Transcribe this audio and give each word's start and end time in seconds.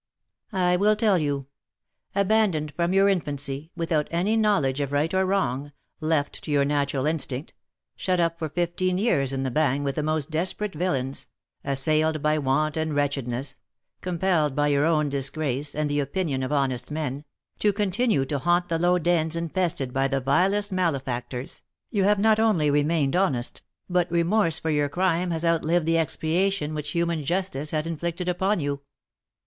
"I 0.51 0.77
will 0.77 0.95
tell 0.95 1.19
you. 1.19 1.45
Abandoned 2.15 2.73
from 2.75 2.91
your 2.91 3.07
infancy, 3.07 3.69
without 3.75 4.07
any 4.09 4.35
knowledge 4.35 4.79
of 4.79 4.91
right 4.91 5.13
or 5.13 5.27
wrong, 5.27 5.73
left 5.99 6.43
to 6.43 6.51
your 6.51 6.65
natural 6.65 7.05
instinct, 7.05 7.53
shut 7.95 8.19
up 8.19 8.39
for 8.39 8.49
fifteen 8.49 8.97
years 8.97 9.31
in 9.31 9.43
the 9.43 9.51
Bagne 9.51 9.83
with 9.83 9.93
the 9.93 10.01
most 10.01 10.31
desperate 10.31 10.73
villains, 10.73 11.27
assailed 11.63 12.19
by 12.23 12.39
want 12.39 12.77
and 12.77 12.95
wretchedness, 12.95 13.59
compelled 14.01 14.55
by 14.55 14.69
your 14.69 14.85
own 14.85 15.07
disgrace, 15.07 15.75
and 15.75 15.87
the 15.87 15.99
opinion 15.99 16.41
of 16.41 16.51
honest 16.51 16.89
men, 16.89 17.23
to 17.59 17.71
continue 17.71 18.25
to 18.25 18.39
haunt 18.39 18.69
the 18.69 18.79
low 18.79 18.97
dens 18.97 19.35
infested 19.35 19.93
by 19.93 20.07
the 20.07 20.19
vilest 20.19 20.71
malefactors, 20.71 21.61
you 21.91 22.05
have 22.05 22.17
not 22.17 22.39
only 22.39 22.71
remained 22.71 23.15
honest, 23.15 23.61
but 23.87 24.09
remorse 24.09 24.57
for 24.57 24.71
your 24.71 24.89
crime 24.89 25.29
has 25.29 25.45
outlived 25.45 25.85
the 25.85 25.97
expiation 25.99 26.73
which 26.73 26.89
human 26.93 27.23
justice 27.23 27.69
had 27.69 27.85
inflicted 27.85 28.27
upon 28.27 28.59
you." 28.59 28.81